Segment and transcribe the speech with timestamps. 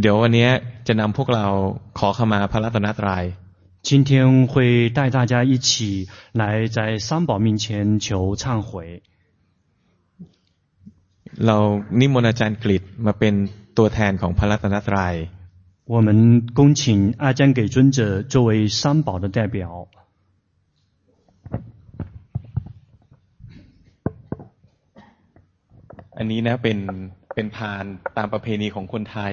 [0.00, 0.48] เดี๋ยววันนี้
[0.86, 1.46] จะนำพวกเรา
[1.98, 3.24] ขอขมาพระรัตนตรัย
[3.88, 6.06] 今天会带大家一起
[6.40, 9.02] 来在三宝面前求忏悔。
[11.46, 11.56] เรา
[12.00, 13.34] นิมนต์อาจารย์กฤษมาเป็น
[13.78, 15.14] ตัวแทนของพระรัตนตรัย
[15.92, 16.08] 我们
[16.58, 19.88] 恭请阿姜给尊者作为三宝的代表。
[26.16, 26.78] อันนี้นะเป็น
[27.34, 27.84] เป็นพาน
[28.16, 29.32] ตามประเพณีของคนไทย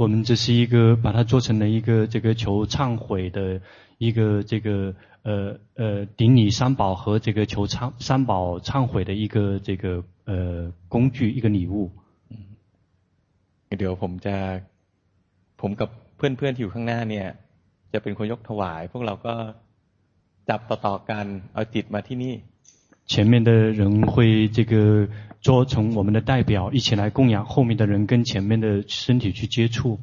[0.00, 3.60] 我们这是一个把它做成了一个这个求忏悔的
[3.98, 11.90] 一个这个呃呃顶礼三宝和这个求忏三宝忏悔的一个这个呃工具一个礼物。
[13.78, 14.36] เดี๋ยวผมจะ
[15.60, 17.26] ผมกับเพื่อนๆที่อยู่ข้างหน้าเนี่ย
[17.92, 19.34] จะเป็นคนยกถวาย พวกเราก็
[20.48, 22.34] จับต่อๆกันเอาจิตมาที่นี่
[23.10, 25.08] 前面的人会这个
[25.41, 29.99] 做从我们的代表一起来供养，后面的人跟前面的身体去接触。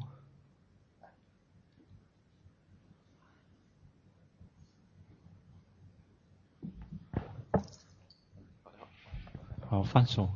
[9.68, 10.30] 好，放手。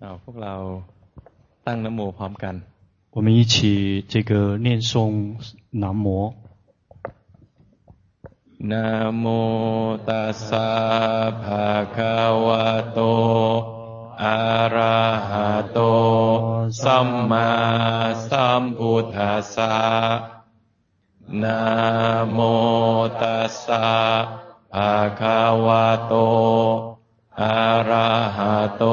[0.00, 0.54] เอาพวกเรา
[1.66, 2.56] ตั้งนโมพร้อมกัน
[3.16, 4.92] 我们一起这个念诵
[5.70, 6.06] 南无
[8.70, 8.86] นะ
[9.18, 9.24] โม
[10.08, 10.70] ตัสสะ
[11.42, 13.00] ภะคะวะโต
[14.22, 14.38] อะ
[14.76, 15.78] ระหะโต
[16.82, 17.50] สัมมา
[18.28, 19.76] สัมพุทธัสสะ
[21.42, 21.60] นะ
[22.32, 22.38] โม
[23.20, 23.86] ตัสสะ
[24.72, 26.14] ภะคะวะโต
[27.40, 27.54] อะ
[27.90, 28.84] ระหะโต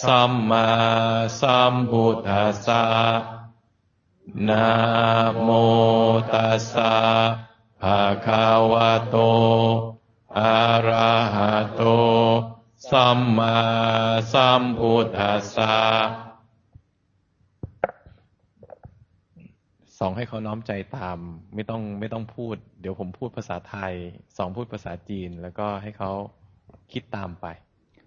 [0.00, 0.68] สัมมา
[1.40, 2.84] สัมพุทธัสสะ
[4.48, 4.68] นะ
[5.40, 5.48] โม
[6.32, 6.94] ตัสสะ
[7.82, 9.16] ภะคะวะโต
[10.38, 10.56] อะ
[10.88, 11.82] ระหะโต
[12.90, 13.56] สัมมา
[14.32, 15.74] สัมพุทธัสสะ
[19.98, 21.18] สองให้เขาน้อมใจตาม
[21.54, 23.94] ไม่ต้องไม่ต้องพูด เดี๋ยวผมพูดภาษาไทย
[24.36, 26.10] สองพูดภาษาจีน แล้วก็ให้เขา
[26.92, 27.48] คิดตามไป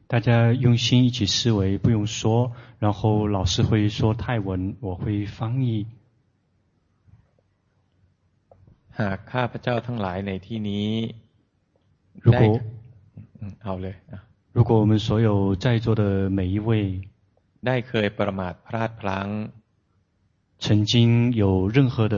[0.06, 2.52] 大家用心一起思维，不用说。
[2.78, 5.86] 然后老师会说泰文，我会翻译。
[8.98, 10.88] หากข้าพเจ้าทั้งหลายในที่นี้
[12.24, 12.42] 如果
[13.66, 13.86] 好嘞
[14.52, 16.70] 如果我们所有在座的每一位
[17.66, 19.28] ได้เคยประมาทพลาดพลั้ง
[20.64, 22.16] 曾经有任何的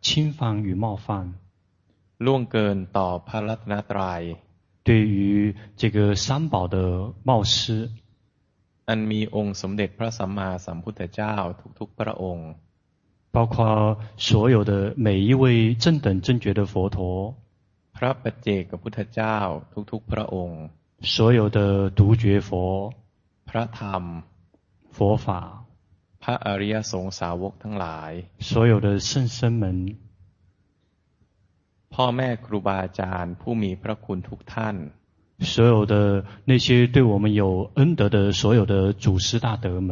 [0.00, 1.34] 侵犯与冒犯，
[2.24, 4.22] ล่วงเกินต่อพระรัตนตรัย
[4.86, 7.90] 对于这个三宝的冒失，
[8.88, 11.34] อันมีองค์สมเด็จพระสัมมาสัมพุทธเจ้า
[11.78, 12.46] ทุกๆพระองค์，
[13.34, 13.54] 包括
[14.16, 17.34] 所有的每一位正等正觉的佛陀，
[17.96, 19.38] พระปัจเจกพุทธเจ้า
[19.90, 20.60] ทุกๆพระองค์，
[21.00, 22.92] 所有的独觉佛，
[23.48, 24.02] พระธรรม
[24.96, 25.26] 佛法，
[26.22, 29.96] พระอริยสงสาวกทั้งหลาย，所有的圣僧们。
[31.96, 34.76] พ่อแม่ครูบาอาจารย์ผู้มีพระคุณทุกท่าน
[35.52, 35.94] 所有的
[36.50, 39.90] 那些对我们有恩德的所有的祖师大德们，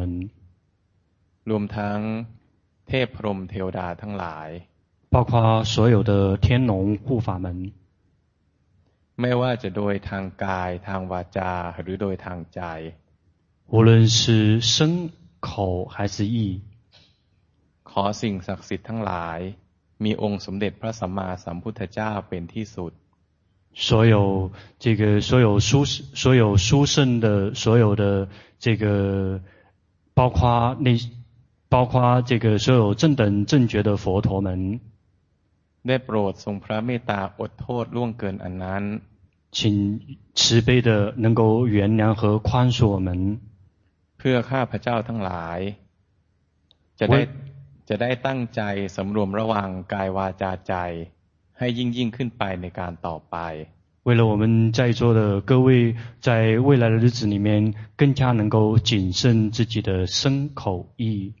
[1.49, 1.99] รวมทั้ง
[2.87, 4.49] เทพพรหมเทวดาทั้งหลาย
[5.13, 5.31] 包括
[5.73, 6.73] 所有的天龙
[7.03, 7.47] 护法们，
[9.19, 11.51] ไม่ว่าจะโดยทางกายทางวาจา
[11.81, 12.61] หรือโดยทางใจ
[13.73, 15.09] 无论是身
[15.47, 15.49] 口
[15.93, 16.61] 还是意，
[17.89, 19.39] ขอสิ่งศักดิ์สิทธิ์ทั้งหลาย
[20.03, 22.91] มีองค์สมเด็จพระสัมมาสัมพุทธเจ้าเป็นที่สุด
[23.73, 24.15] 所有
[24.83, 25.85] 这个所有殊
[26.21, 26.95] 所有殊胜
[27.25, 27.27] 的
[27.61, 28.27] 所有的
[28.59, 29.39] 这个
[30.13, 30.87] 包括那
[31.69, 34.81] 包括这个所有正等正觉的佛陀们，
[35.87, 38.83] ได้โปรดทรงพระเมตตาอดโทษล่วงเกินอันนั้น
[39.57, 39.59] 请
[40.39, 40.89] 慈悲的
[41.23, 43.09] 能够原谅和宽恕我们
[44.17, 45.59] เพื่อข้าพเจ้าทั้งหลาย
[46.99, 47.19] จะได้
[47.89, 48.61] จะได้ตั้งใจ
[48.95, 50.73] สำรวมระวังกายวาจาใจ
[51.57, 53.37] ให้ยิ่งยิ่งขึ้นไปในการต่อไป
[54.07, 61.33] 为了我们在座的各位，在未来的日子里面，更加能够谨慎自己的身口意，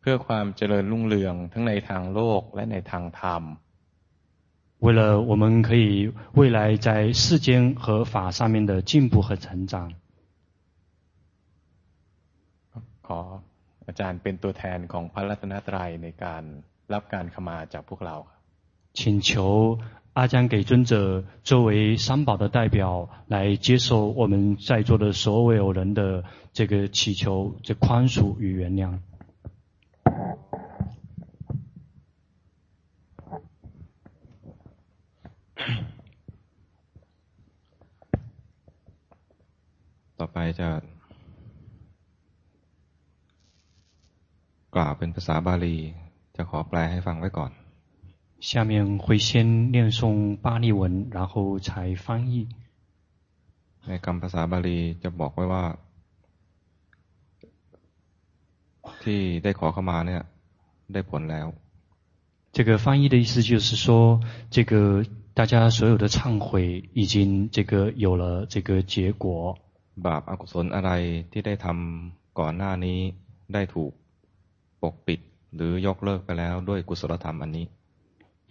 [0.00, 3.42] เพื่อความเจริญรุ่งเรืองทั้งในทางโลกและในทางธรรม
[4.84, 9.92] 为了我们可以未来在世间和法上面的进步和成长。
[13.06, 13.40] ข
[13.88, 16.42] ออาจารย์เป็นตัวแทนของพระรัตนตรัยในการ
[16.92, 18.18] รับการขมาจากพวกเรา。
[18.98, 19.30] 请求
[20.18, 29.00] 阿江给尊者作为三宝的代表，来接受我们在座的所有人的这个祈求，这宽恕与原谅。
[40.16, 40.68] ต่อไปจะ
[44.74, 45.76] กล่าวเป็นภาษาบาลี
[46.36, 47.52] จะขอแปลให้ฟังไว้ก่อน
[48.48, 48.72] 下面
[49.04, 49.28] 会先
[49.74, 50.82] 念诵巴利文，
[51.16, 51.68] 然后才
[52.04, 52.34] 翻译。
[53.86, 55.64] ในคำภาษาบาลีจะบอกไว้ว่า
[59.02, 60.22] ที่ได้ขอเข้ามาเนี่ย
[60.92, 61.46] ได้ผลแล้ว
[62.56, 64.20] 这个翻译的意思就是说，
[64.50, 65.04] 这个
[65.38, 69.56] 大家所有的忏悔已经这个有了这个结果。
[70.04, 70.90] บาปอกุศลอะไร
[71.30, 72.98] ที่ได้ทำก่อนหน้านี้
[73.52, 73.92] ได้ถูก
[74.82, 75.20] ปกปิด
[75.56, 77.66] หรือยกเลิกไปแล้วด้วยกุศลธรรมอันนี้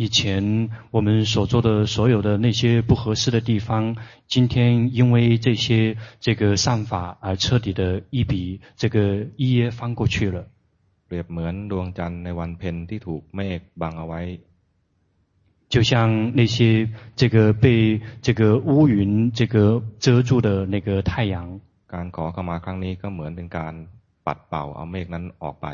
[0.01, 3.95] 以前我们所做的所有的那些不合适的地方，
[4.27, 10.47] 今天因为这些这个善法而彻底的一笔这个一页翻过去了。
[11.07, 14.21] เปรียบเหมือนดวงจันทร์ในวันเพ็ญที่ถูกเมฆบังเอาไว้
[15.73, 15.91] 就像
[16.39, 16.89] 那些
[17.19, 19.55] 这个被这个乌云这个
[19.99, 21.35] 遮住的那个太阳。
[21.93, 23.73] การขอเข้ามาครั้งนี้ก็เหมือนเป็นการ
[24.25, 25.67] ปัดเป่าเอาเมฆนั้นออกไป。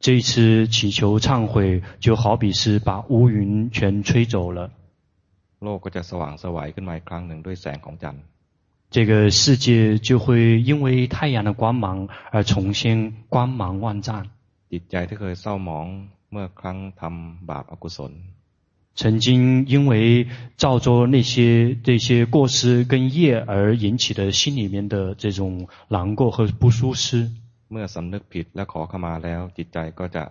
[0.00, 4.70] 这一次祈求忏悔，就好比是把乌云全吹走了。
[5.60, 8.24] โลกก็จะสว่างสวัยขึ้นมาอีกครั้งหนึ่งด้วยแสงของจันทร์。
[8.94, 14.26] 这个世界就会因为太阳的光芒而重新光芒万丈。
[14.70, 15.86] จิตใจที่เคยเศร้าหมอง
[16.30, 18.12] เมื่อครั้งทำบาปอกุศล。
[18.94, 20.26] 曾经因为
[20.56, 27.30] 造作那些这些过失跟业而引起的心里面的这种难过和不舒适。
[27.70, 30.24] เมื่อสำนึกผิดและขอขมาแล้วจิตใจก็จะ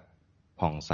[0.59, 0.91] ผ่องใส。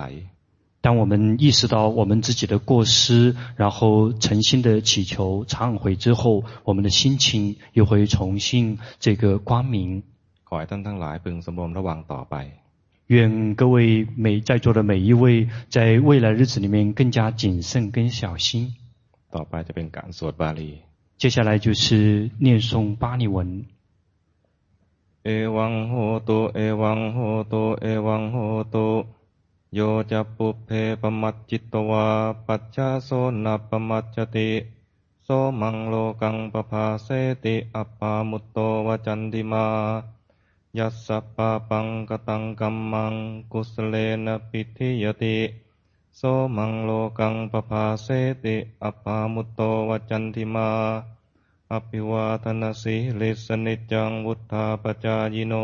[0.84, 10.02] 当我们意识到我们自己的过失，然后诚心的祈求忏悔之后，我们的心情又会重新这个光明。
[10.44, 12.36] ขอให้ท่านทั้งหลายพึงสำรวมระวังต่อไป。
[13.08, 18.74] 愿各位每在座的每一位，在未来日子里面更加谨慎跟小心。
[19.30, 20.80] ต่อไปจะเป็นการสวดบาลี。
[21.18, 23.66] 接下来就是念诵巴利文。
[25.29, 25.95] เอวังโห
[26.29, 27.19] ตุเอวังโห
[27.53, 28.39] ตุเอวังโห
[28.75, 28.89] ตุ
[29.75, 29.81] โย
[30.11, 30.71] จะปุเพ
[31.01, 32.07] ปมัจจิตตวา
[32.47, 33.11] ปัจจาโส
[33.45, 34.51] นปมัจจติ
[35.25, 35.29] โส
[35.61, 37.09] มังโลกังปภาเส
[37.45, 39.67] ติอัปปามุตโตวจันติมา
[40.79, 43.15] ยัสสะปะปังกตังกัมมัง
[43.53, 43.95] กุสเล
[44.25, 45.39] นะปิธิยติ
[46.17, 46.23] โส
[46.57, 48.09] มังโลกังปภาเส
[48.45, 50.71] ติอัปปามุตโตวจันติมา
[51.73, 55.55] อภิวาทนาสิลิสนิจังวุธาปจายิโน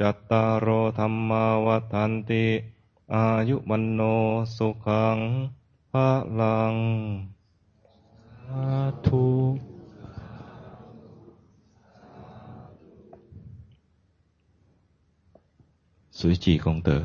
[0.00, 0.68] จัตตารโอ
[0.98, 2.46] ธรรมาวัฏันติ
[3.14, 4.00] อายุมนโน
[4.56, 5.18] สุขัง
[5.90, 6.08] ภา
[6.40, 6.76] ลัง
[8.42, 8.66] สา
[9.06, 9.26] ธุ
[16.18, 17.02] สุยจีคงเตอ